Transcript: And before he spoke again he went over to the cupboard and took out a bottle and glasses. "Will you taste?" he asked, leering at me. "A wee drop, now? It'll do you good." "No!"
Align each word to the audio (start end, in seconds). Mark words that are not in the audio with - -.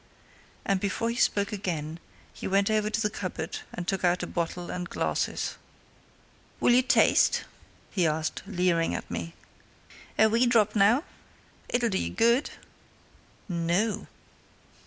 And 0.65 0.79
before 0.79 1.11
he 1.11 1.15
spoke 1.15 1.51
again 1.53 1.99
he 2.33 2.47
went 2.47 2.71
over 2.71 2.89
to 2.89 2.99
the 3.01 3.07
cupboard 3.11 3.59
and 3.71 3.87
took 3.87 4.03
out 4.03 4.23
a 4.23 4.25
bottle 4.25 4.71
and 4.71 4.89
glasses. 4.89 5.57
"Will 6.59 6.71
you 6.73 6.81
taste?" 6.81 7.43
he 7.91 8.07
asked, 8.07 8.41
leering 8.47 8.95
at 8.95 9.11
me. 9.11 9.35
"A 10.17 10.27
wee 10.27 10.47
drop, 10.47 10.75
now? 10.75 11.03
It'll 11.69 11.89
do 11.89 11.99
you 11.99 12.09
good." 12.09 12.49
"No!" 13.47 14.07